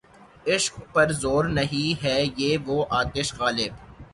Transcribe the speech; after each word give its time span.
عشق 0.45 0.75
پر 0.93 1.11
زور 1.21 1.43
نہیں، 1.57 2.03
ہے 2.03 2.17
یہ 2.37 2.57
وہ 2.65 2.77
آتش 2.99 3.33
غالب 3.39 3.73